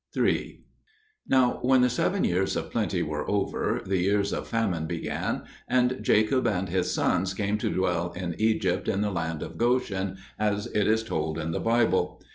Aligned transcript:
III 0.17 0.63
Now 1.27 1.59
when 1.61 1.81
the 1.81 1.87
seven 1.91 2.23
years 2.23 2.55
of 2.55 2.71
plenty 2.71 3.03
were 3.03 3.29
over, 3.29 3.83
the 3.85 3.99
years 3.99 4.33
of 4.33 4.47
famine 4.47 4.87
began, 4.87 5.43
and 5.67 5.99
Jacob 6.01 6.47
and 6.47 6.69
his 6.69 6.91
sons 6.91 7.35
came 7.35 7.59
to 7.59 7.69
dwell 7.69 8.11
in 8.13 8.33
Egypt 8.39 8.87
in 8.87 9.01
the 9.01 9.11
land 9.11 9.43
of 9.43 9.59
Goshen, 9.59 10.17
as 10.39 10.65
it 10.65 10.87
is 10.87 11.03
told 11.03 11.37
in 11.37 11.51
the 11.51 11.59
Bible. 11.59 12.19